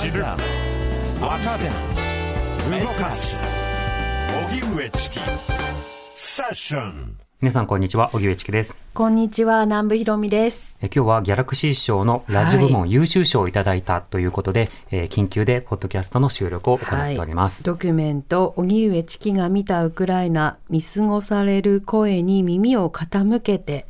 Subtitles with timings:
[0.00, 0.22] 知る。
[1.20, 1.64] 若手
[2.84, 3.34] 動かす。
[4.48, 5.20] 荻上チキ。
[6.14, 7.18] セッション。
[7.40, 8.76] 皆さんこんにちは、荻上チキです。
[8.94, 10.76] こんにちは、南部ひろみです。
[10.80, 17.64] え今日はギャラクシー賞のラジオ部門優秀賞をいただいたということで、えー緊急でポッドキャストの収録を行っております。
[17.64, 23.86] ドキュメント、荻上チキが見たウクライナ、見過ごされる声に耳を傾けて、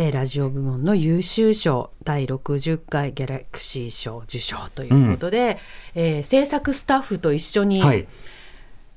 [0.00, 5.58] えーラジオ部門の優秀賞第60回ギャラクシー賞受賞ということで、
[5.96, 8.06] えー制作スタッフと一緒にはい。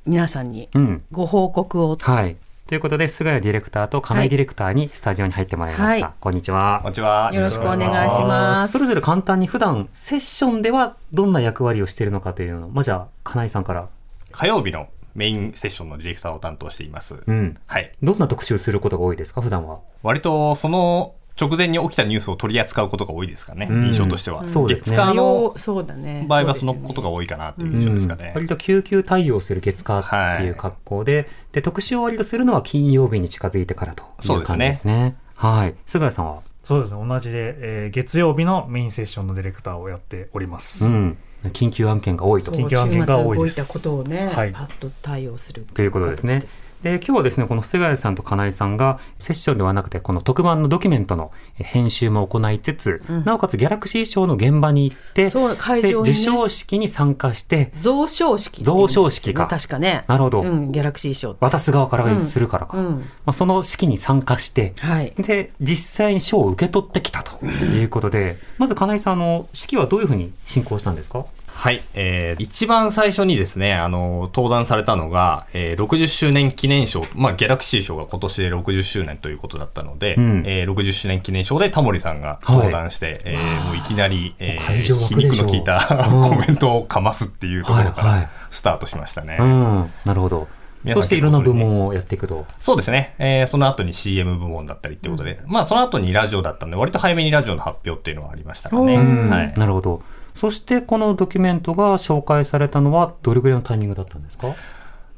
[0.06, 1.04] 皆さんにうん。
[1.12, 2.36] ご報告を、はい。
[2.68, 6.06] ということで、菅谷ディレクターと金井ディレクターにスタジオに入ってもらいました。
[6.06, 6.92] はいこんにちはこん。
[6.92, 7.32] にちは。
[7.34, 8.74] よろしくお願いします。
[8.74, 13.88] それぞれ簡単に普段セッションではどんな役割をしているのかというのを、まあ、じゃあ、金井さんから。
[14.32, 17.16] 火曜日のメインセッションのディレクターを担当しています。
[17.26, 17.58] うん。
[17.66, 17.92] はい。
[18.02, 19.80] どんな特集することが多いですか、普段は。
[20.04, 23.68] 割とその直前に起きたニュースを取り扱うことが多いですかね。
[23.70, 24.48] うん印象としては。
[24.48, 26.26] そうですね月火のそうだね。
[26.28, 28.32] 場合はそのことがが多いかなという印象ですかね。
[28.36, 35.16] 割と救急対応する月火っていう格好で、で、特集を割とするのは金曜日に近づいてからという感じですね。
[35.36, 35.76] はい。
[35.88, 36.42] 菅谷さんは？
[36.64, 41.18] そうですね同じで、えー月曜日のメインセッションのディレクターをやっております、うん。
[41.50, 42.52] 緊急案件が多いと。
[42.52, 46.44] 緊急案件が多いです週末動いたことをね、はいパッと対応するということですね。
[46.84, 56.04] で、今日はですね、この菅谷さんと金井さんが、セッションではなくて、この特番のドキュメントのえ編集も行いつつ、なおかつギャラクシー賞の現場に行って、そう会場にね。
[56.06, 59.46] で授賞式に参加して、贈賞式っていうん贈賞式か。
[59.48, 60.06] 確かね。
[60.08, 60.42] なるほど。
[60.42, 62.66] うん、ギャラクシー賞渡す側からするから。
[62.66, 62.78] か。
[62.78, 62.86] うん。
[62.86, 65.14] うんまあ、その式に参加して、はい。
[65.18, 71.26] で、実際に賞を受け取ってきたということで、まず金井さん、あの、式はどういうふうに進行したんですか？
[71.62, 71.82] はい。
[71.94, 89.38] えー一番最初にですね、あの、登壇されたのが、えー60周年記念賞、まあ、ギャラクシー賞が今年で60周年ということだったので、うんえー60周年記念賞でタモリさんが登壇して、えーもういきなり、えー皮肉の効いたうん コメントをかますっていうところかはいはいらスタートしましたね。
[89.40, 90.48] うん、なるほど。
[90.94, 92.44] そしていろんな部門をやっていくと。
[92.60, 93.14] そうですね。
[93.20, 98.96] えーその後に CM 部門だったりっていうことで、まあその後にラジオだったんで、割と早めにラジオの発表っていうのはありましたかね。
[98.96, 99.54] うんはい。
[99.56, 100.02] なるほど。
[100.34, 104.56] そしてこのドキュメントが紹介されたのはどれぐらいのタイミングだったんですか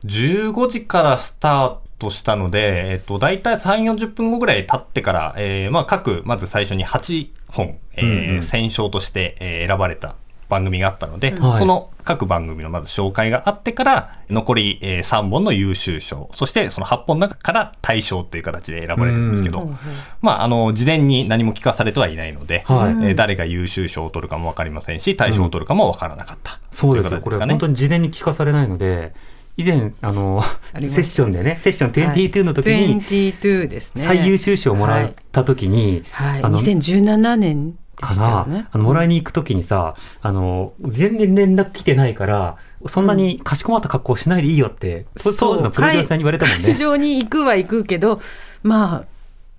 [0.05, 8.43] ？15時からスタートしたので、えっと、大体3、40分後ぐらい経ってから、えーまあ各、まず最初に8本、えーうんうん。
[8.43, 10.15] 選奨として、えー選ばれた
[10.53, 11.59] 番組があったので、はい。
[11.59, 19.77] その各番組のまず紹介があってから、残り、え3本の優秀賞、そしてその8本の中から大賞っていう形で選ばれるんですけど、うん。
[20.21, 23.09] まあ、あの、事前に何も聞かされてはいないので、はい。
[23.09, 26.59] えー誰が優秀賞を取るかもわかりませんし、大賞を取るかもわからなかった。
[26.71, 27.21] そうですよ。
[27.21, 27.53] これとい形かね。
[27.53, 29.13] 本当に事前に聞かされないので、
[29.55, 34.03] 以前、あの、セッションでね、セッション22の時に、22ですね。
[34.03, 38.67] 最優秀賞をもらった時に、はい、あの2017年でかな、ね。
[38.71, 46.63] あの、もらいに行く時にさ、あの、全然連絡来てないから、そんなにかしこまった格好しないでいいよって、そう当時のプロデューサーに言われたもんね。
[46.65, 46.75] 会。
[46.75, 48.21] 場に行くは行くけど
[48.61, 49.03] まあ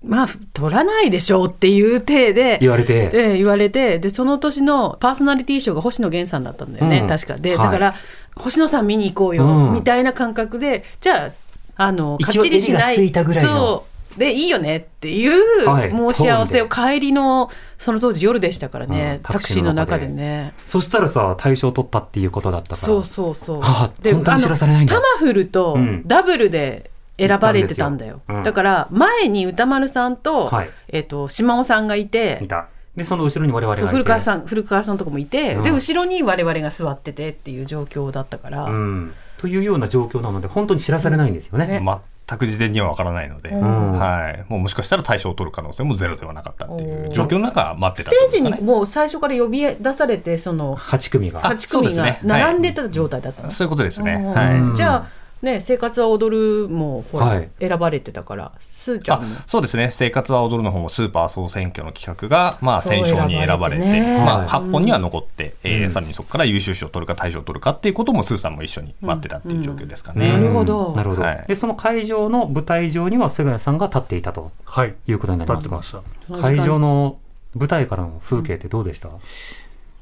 [0.05, 3.09] まあ取らないでしょうっていう体で言われて。
[3.09, 7.07] で言われてでその年のパーソナリティ賞が星野源さんだったんだよね、うん。
[7.07, 7.37] 確か。
[7.37, 7.65] で、はい。
[7.65, 7.95] だから
[8.35, 9.73] 星野さん見に行こうよ、うん。
[9.73, 11.31] みたいな感覚でじゃ
[11.77, 12.93] ああのか一応っちりしない。
[12.93, 13.49] 襟がついたぐらいの。
[13.49, 20.53] そうでいいよねっていうはい申し合わせを帰りのその当時夜でしたからね、うんタクシーの中でね。
[20.65, 22.77] そしたらさ、大賞取ったっていうことだったから。
[22.77, 23.59] そうそうそう。
[23.61, 24.95] あ本当に知らされないんだ。
[25.19, 26.03] フルとうん。
[26.05, 30.69] ダブルで選ばれてたんだよ、うんだから前に歌丸さんと,、はい。
[30.89, 32.67] えっと島尾さんがいて見た。
[32.95, 35.63] で、その後ろに我々が古川さん古川さんとかもいて、うん。
[35.63, 39.13] で後ろに我々が座っててっていう状況だったから、うん。
[39.37, 41.67] というような状況なので、本当に知らされないんですよね。
[41.67, 43.91] ね全く事前にはわからないので、ん。
[43.93, 44.45] はい。
[44.49, 48.17] もうもしかしたら大賞を取る可能性もゼロではなかったっていう状況の中待ってスたね。
[48.17, 51.41] テージにもう最初から呼び出されてその8組が。
[51.41, 54.13] 8組が並んでた状態だったの、そういうことですね。
[54.13, 54.33] うん。
[54.33, 54.75] はい。
[54.75, 55.07] じゃあ
[55.45, 57.49] ね生活は踊るもほら、はい。
[57.59, 59.35] 選ばれてたからすーちゃんも。
[59.37, 59.89] あそうですね。
[59.91, 64.17] 生活は踊るの方もスーパー総選挙の企画が、まあ、選奨に選ばれて、ね。
[64.25, 70.27] まあ、はい8本には残って、えーうんさらにそこから優秀賞を取るか大賞を取るかっていうこともスーさんも一緒に待ってたっていう状況ですかね。
[70.27, 70.93] なるほど。
[70.95, 71.21] なるほど。
[71.21, 77.17] はいで、その会場の舞台上には菅谷さんが立っていたとはいいうことになり立ますかってました会場の
[77.55, 79.09] 舞台からの風景ってどうでした、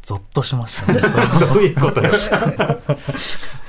[0.02, 1.02] ゾッとしましたね。
[1.02, 2.12] どういうことよ。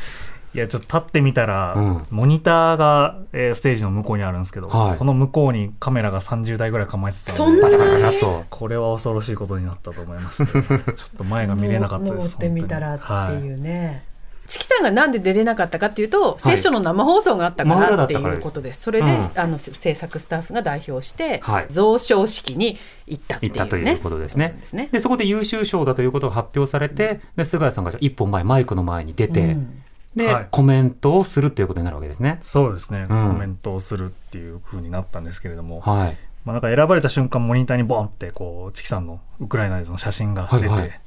[0.55, 2.07] いやちょっと立ってみたら、うん。
[2.11, 4.97] モニターが、えーステージの向こうにあるんですけど、はい。
[4.97, 8.45] その向こうにカメラが30台ぐらい構えてたのでバシャバシャと。
[8.51, 10.83] これは恐ろしいことになったと思いましてちょっ
[11.19, 14.05] と前が見れなかったです登ってみたらっていうね、
[14.47, 18.83] チキさんがなんで出れなかったかっていうと、セッションの生放送があったからっていうことです。
[18.83, 19.41] それで、うん。
[19.41, 21.67] あの制作スタッフが代表して、はい。
[21.71, 24.57] 贈賞式に行ったっていう、ね、行ったということですね。
[24.61, 24.89] ですね。
[24.93, 29.84] でそこで優秀賞だということが発表されて、で菅谷さんが一本前マイクの前に出て、うん
[30.17, 32.39] で、はいコメントをするということになるわけですね。
[32.43, 36.17] そうですね、んコメントをするっていう風になったんですけれども、はい。
[36.45, 41.01] まあ、なんか選ばれた瞬間モニターにボンってこうチキさんのウクライナでの写真が出て、はいはい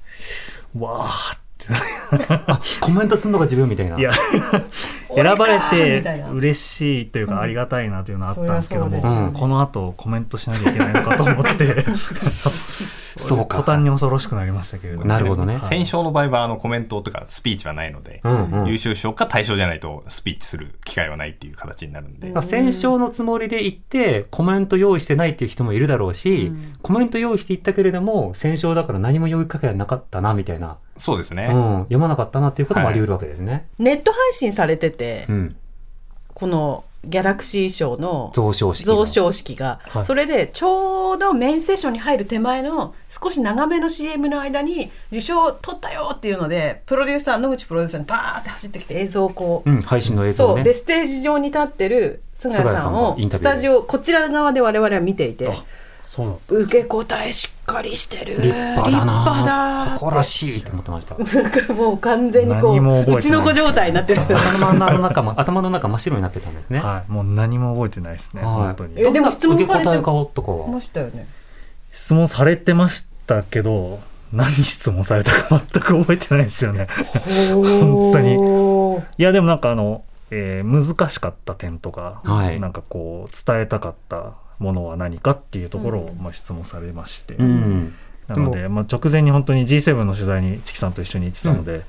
[0.77, 1.67] わーって
[2.47, 3.97] あコメントするのが自分みたいな。
[3.97, 4.11] いや
[5.23, 9.39] 選ばれて嬉しいというかありがたいなというのはあったんですけども、うですよね。
[9.39, 11.85] この後コメントしなきゃいけないのかと思って。
[13.17, 13.57] そうか。
[13.57, 15.05] 途端に恐ろしくなりましたけれども。
[15.05, 15.59] なるほどね。
[15.69, 18.67] 選奨の場合はあのコメントとかスピーチはないので、うんうん。
[18.67, 26.73] 優秀賞か大賞じゃないとスピーチする機会はないっていう形になるんで、まあ戦勝のつもりで行ってコメント用意してないっていう人もいるだろうし、うん。
[26.81, 31.49] コメント用意して行ったけれども戦勝だから何も用意かけなかったなみたいな、そうですね。
[31.51, 33.67] うん、読まなかったなっていうこともあり得るわけですね。
[33.79, 35.55] ネット配信されてて、うん、
[36.33, 40.05] このギャラクシー賞の贈賞式の贈賞式が、はい。
[40.05, 50.53] それでちょうどメインセッションに入る手前の少し長めの CM の間に受賞取ったよっていうのでプロデューサー野口プロデューサーにバーって走ってきて映像をこう、うん、配信の映像ね。
[50.55, 50.63] そう。
[50.63, 55.51] でステージ上に立ってる菅谷さんをスタジオこちら側で我々は見ていて
[56.47, 58.35] 受け答えしっかりしてる。
[58.35, 59.23] 立派だな。
[59.25, 61.73] 立派だ誇らしいと思ってました。
[61.73, 68.53] もう完全にこ何も覚えてないううちの子状態になってる頭の中も頭の中真っ白になってたんですね、はい、もう何も覚えてないですね、はい。
[68.53, 69.01] 本当に。
[69.01, 70.67] えでも質問されてどんな受け答えかとかは？
[70.67, 71.27] ましたよね。
[71.91, 73.99] 質問されてましたけど
[74.31, 76.87] 何質問されたか全く覚えてないですよね。
[77.49, 78.37] 本当に。
[78.37, 82.59] にいやでもなんかあの、えー難しかった点とか、はい。
[82.61, 86.23] なんかこう伝えたかったものは何かっていうところを、うん。
[86.23, 87.93] まあ、質問されまして、うん。
[88.27, 91.83] なので、まあ、直前に本当に G7 の取材にチキさんと一緒に行ってたので、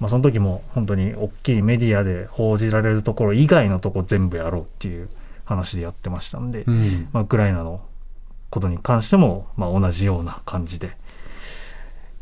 [0.00, 5.08] まあ、その時も本当に大きいメディアで報じられるところ以外のところ全部やろうっていう
[5.44, 7.08] 話でやってましたんで、うん。
[7.12, 7.80] まあ、ウクライナの
[8.50, 10.96] ことに関しても、まあ、同じような感じで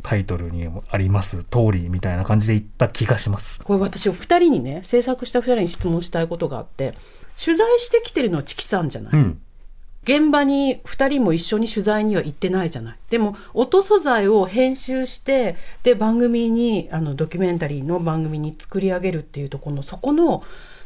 [0.03, 3.59] タイトルにあります通りみたいな感じで言った気がします。
[3.61, 6.93] これ私お二人にね制作した二人に質問したいことがあって
[7.41, 9.41] 取材してきてるのはチキさんじゃない、うん
[10.03, 12.97] 現場に2人も一緒に取材には行ってないじゃない。
[13.09, 20.43] でも音素材を編集してで番組にあのドキュメンタリーの番組に作り上げるっていうところのそこの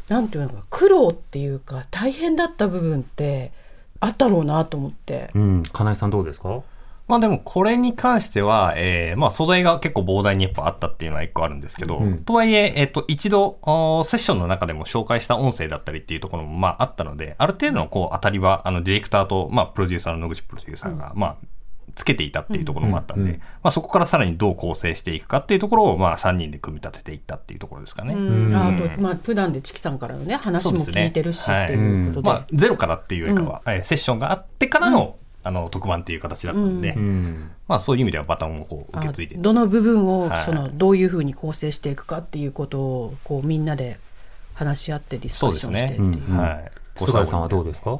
[0.08, 3.52] なんていうのか苦労っていうか大変だった部分って
[4.00, 5.31] あったろうなと思って。
[5.34, 6.62] うん、金井さんどうですか？
[7.07, 12.18] まあでもこれに関しては、えーまあ素材が結構膨大にやっぱあったっていうのは一個あるんですけど、うん。
[12.24, 21.36] とはいえ、えっ、と、一度、おセッションの中でも紹介した音声だったりっていうところもまああったので、ある程度のこう当たりは、あのディレクターと、まあプロデューサーの野口プロデューサーが、まあ、
[21.95, 28.13] つけていたっていうところもあったんで、うんうんまあそこからさらにどう構成していくかっていうところを、まあ3人で組み立てていったっていうところですかね。
[28.13, 28.48] うん。
[28.48, 28.56] うん。
[28.56, 35.18] あと、まあ、普段でチキさんからのね話も聞いてるし、はいっていうことで、まあゼロからっていうよりかは、えーセッションがあってからの、
[35.48, 37.52] あの特番っていう形だったんで、ううん。
[37.68, 39.38] まあそういう意味ではバトンをこう受けあ継いで。
[39.38, 40.46] どの部分をはい。
[40.46, 44.00] そのどういうふうに構成していくかっていうことをこうみんなで
[44.54, 46.02] 話し合ってディスカッションしてっていう。
[46.02, 46.34] そうですね。
[46.34, 46.38] うん。
[46.38, 46.72] はい。
[46.98, 48.00] 菅谷さんはどうですか？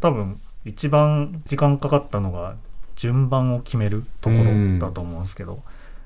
[0.00, 2.54] 多分一番時間かかったのが
[2.96, 5.62] 順番を決めるところだと思うんですけど、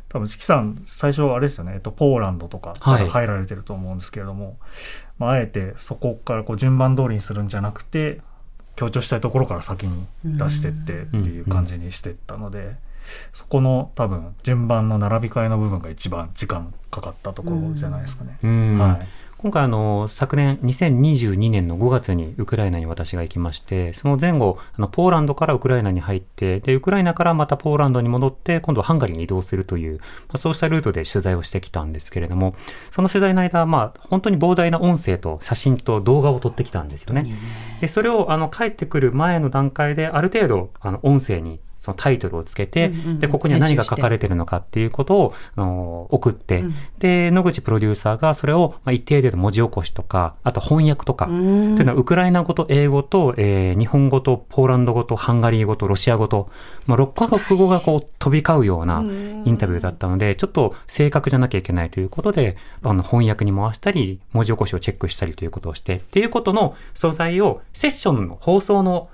[0.08, 4.58] 多分チキさん最初あれですよね、えっと、ポーランドとかから入られてると思うんですけれども、
[5.18, 8.20] まあ、あえてそこからこう順番通りにするんじゃなくて
[8.76, 12.74] 強調したいところから先に出してってっていう感じにしてったので、
[13.32, 18.38] そこの多分順番の並び替えの部分が一番時間かかったところじゃないですかね。
[18.42, 18.78] うん。
[18.78, 19.06] はい
[19.42, 32.54] 今回あの昨年2022年の5月にウクライナに私が行きましてその前後あのポーランドからウクライナに入ってでウクライナからまたポーランドに戻って今度はハンガリーに移動するという、まあ、そうしたルートで取材をしてきたんですけれども
[32.92, 37.26] その取材の間、まあ、本当に膨大な音声と写真と動画を撮ってきたんですよね。
[37.80, 43.18] でそれをあの帰ってくる前の段階である程度あの音声にそのタイトルをつけて、うんうんうん。
[43.18, 46.74] でここには何が書かれてるのかっていうことをあの送って、うん。
[47.00, 56.50] で野口プロデューサーがそれを、まあ、一定程度文字起こしとかあと翻訳とか、ってうんいうのはウクライナ語と英語と、えー日本語とポーランド語とハンガリー語とロシア語と、
[56.86, 69.08] まあ、6カ国語がこう飛び交うようなインタビューだったのでちょっと正確じゃなきゃいけないということであの翻訳に回したり文字起こしをチェックしたりということをしてっていうことの素材をセッションの放送の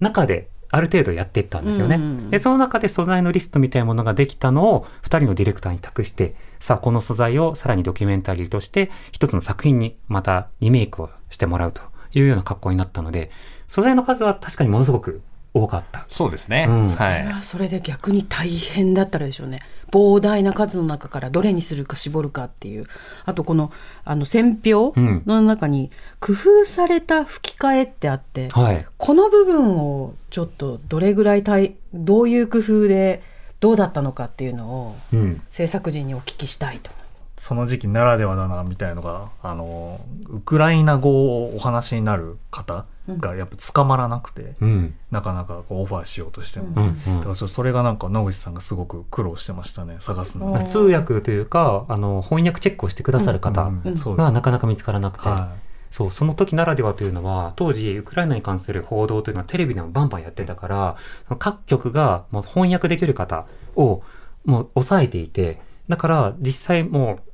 [0.00, 1.96] 中である程度やっていったんですよね。
[1.96, 11.80] うんうんでその中で素材のリストみたいなものができたのを2人のディレクターに託してさあこの素材をさらにドキュメンタリーとして一つの作品にまたリメイクをしてもらうと
[12.12, 13.30] いうような格好になったので
[13.66, 15.22] 素材の数は確かにものすごく
[15.54, 16.04] 多かった。
[16.08, 16.66] そうですね。
[16.68, 22.84] うんそれはそれで逆に大変だったらでしょうね膨大な数の中からどれにするか絞るかっていう
[23.24, 23.72] あとこの
[24.04, 25.90] あの選評の中に
[26.20, 28.86] 工夫された吹き替えってあって、はい。
[28.96, 33.22] この部分をちょっとどれぐらいたいどういう工夫で
[33.60, 35.42] どうだったのかっていうのをうん。
[35.50, 36.90] 制作陣にお聞きしたいと。
[37.38, 41.10] その時期ならではだなみたいのがあのウクライナ語
[41.44, 42.84] をお話になる方
[43.16, 44.94] がやっぱ捕まらなくて、うん。
[45.10, 47.20] なかなかこうオファーしようとしても、うだん。
[47.22, 50.52] からそそれがなんか野口さんがすごく苦労してましたね探すの。
[50.52, 50.64] うん。
[50.66, 55.54] 通訳というか、あの、翻訳チェックをしてくださる方がなかなか見つからなくて、は
[55.90, 60.96] そう、その時ならではというのは、当時、ウクライナに関する報道というのはテレビでもバンバンやってたから、
[61.38, 64.02] 各局がもう翻訳できる方を
[64.44, 67.27] もう抑えていて、だから実際もう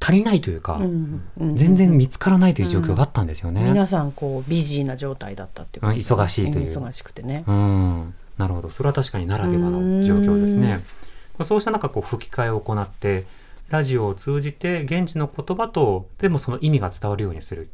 [0.00, 3.62] 足りないというか、うんうん全然見つからないという状況があったんですよね。
[3.62, 7.44] 皆さんこうビジーな状態だったっていうことうん忙しいという忙しくてね。
[7.46, 8.14] うん。
[8.38, 8.70] なるほど。
[8.70, 10.80] それは確かにならではの状況ですね。
[11.44, 13.24] そうした中、こう、吹き替えを行って、
[13.68, 17.68] ラジオを通じて、現地の言葉と、でもその意味が伝わるようにする。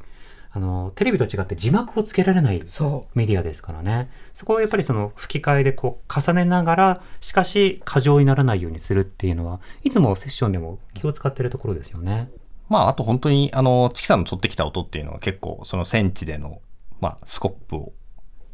[0.56, 4.08] あの、テレビと違って字幕をつけられないそメディアですからね。
[4.34, 12.30] そこはやっぱりその吹き替えでこう重ねながら、しかし過剰にならないようにするっていうのは、いつもセッションでも気を使ってるところですよね。
[12.68, 16.60] まあ、あと本当に、あの、チキさんの取ってきた音っていうのは結構、その戦地での、
[17.00, 17.92] まあ、スコップを、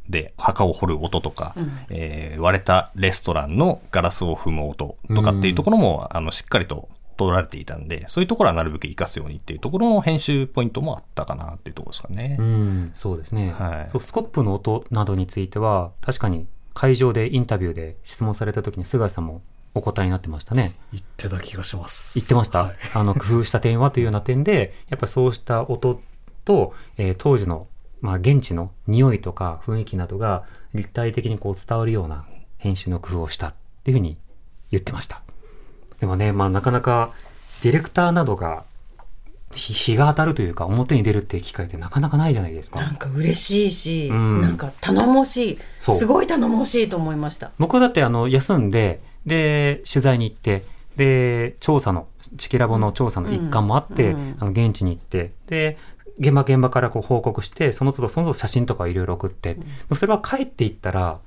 [0.08, 1.54] で、墓を掘る音とか、
[1.90, 6.88] えー割れたレストランのガラスを踏む音とかっていうところも、あの、しっかりと
[7.20, 12.36] 取られていたんで、そういうところはなるべく活かすようにっていうところの編集ポイントもあったかなっていうところですかね。
[12.38, 13.52] うん、そうですね。
[13.52, 19.42] はいそうスコップの音などについては、確かに会場でインタビューで質問された時に菅井さんも
[19.74, 20.74] お答えになってましたね。
[20.92, 26.00] い言ってた気がします言ってました、はいあの、工夫した点はというような点で、やっぱそうした音
[26.44, 27.66] と、えー当時の、
[28.00, 32.24] まあ、現地の匂いとか雰囲気などが立体的にこう伝わるような
[32.56, 34.16] 編集の工夫をしたっていうふうに
[34.70, 35.22] 言ってました。
[36.00, 37.12] でもね、まあなかなか
[37.62, 38.64] ディレクターなどが
[39.52, 42.80] 日日が当たるというか表に出るっていう機会ってなかなかないじゃないですか。
[42.80, 44.40] なんか嬉しいし、うん。
[44.40, 45.58] なんか頼もしい。
[45.80, 47.50] すごい頼もしいと思いました。
[47.58, 50.64] 僕だってあの休んでで取材に行って
[50.96, 54.36] で調査のチキラボの調査の一環もあって、うん。
[54.38, 55.78] あの現地に行ってで
[56.20, 59.56] 現場現場からこう報告してその都度その都度写真とかいろいろ送って、
[59.94, 61.18] それは帰っていったら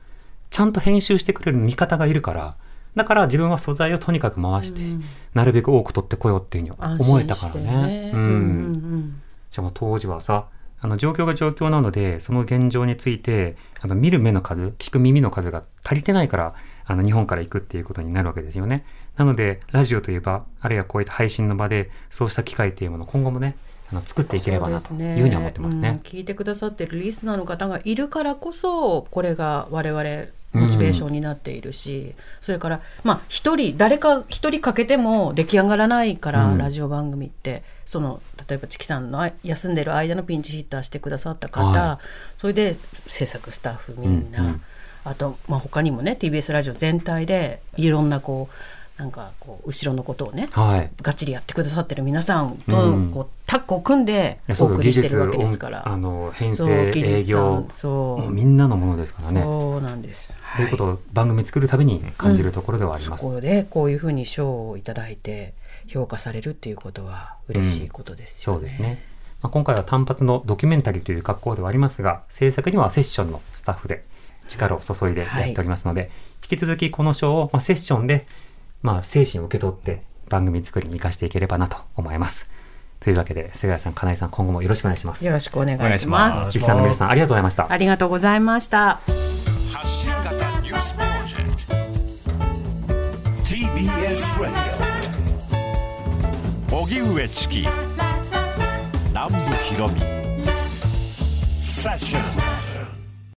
[0.49, 2.55] ちゃんと編集してくれる味方がいるから
[2.95, 8.11] だから自分は素材をとにかく回して、うんなるべく多く取ってこようっていうふうに安思えたからね。
[8.13, 10.47] うんうんしかも当時はさ、
[10.79, 18.83] あの状況が状況なので、その現状について、あの見る目の数、聞く耳の数が足りてないから、あの日本から行くっていうことになるわけですよね。
[19.15, 23.55] なので、ラジオという場、あるいはこういった配信の場で、そうした機会っていうものを今後もね、
[23.91, 25.89] あの作っていければなというふうには思ってますね。
[25.89, 30.03] うん聞いてくださってるリスナーの方がいるからこそこれが我々
[30.53, 36.57] モチベーションになっているし、それからまあ一人誰か一人かけても出来上がらないから、うん。
[36.57, 41.99] ラジオ番組ってその例えばチキさんのあ休んでる間のピンチヒッターしてくださった方、は
[42.37, 44.61] それで制作スタッフみんな、うんうん。
[45.03, 50.91] あと、まあ、他にもね TBS ラジオ全体でいろんなこうなんかこう後ろのことをねはい。
[51.01, 53.11] がっちりやってくださってる皆さんとうん。
[53.11, 55.87] こうタッグを組んでお送りしてるわけですから。
[55.87, 59.43] あの、編成、営業ん、そうもうみんなのものですからね。
[59.43, 60.35] そうなんです。
[60.55, 63.23] ということを番組作るたびに感じるところではあります。
[63.23, 65.53] ここでこういうふうに賞をいただいて
[65.87, 68.59] 評価されるっていうことは嬉しいことですよね。
[68.59, 69.05] そうですね。
[69.43, 74.03] まあ、今回は単発のドキュメンタリーという格好ではありますが、制作にはセッションのスタッフで
[74.47, 76.09] 力を注いでやっておりますので、
[76.41, 78.25] 引き続きこの賞を、まあ、セッションで、
[78.81, 82.49] まあ、精神を受け取って番組作りに生かしていければなと思います。
[83.03, 85.25] というわけで、菅谷さん、金井さん、今後もよろしくお願いします。
[85.25, 86.29] よろしくお願いしま。
[86.29, 87.67] ます岸さんの皆さん、ありがとうございました。
[87.69, 88.99] ありがとうございました。
[89.71, 90.31] 発信型
[90.61, 91.73] ニュースプロジェクト
[93.43, 94.57] TBS ラディ
[96.75, 97.67] オ荻上チキ
[99.09, 99.99] 南部ひろみ
[101.59, 102.52] セッション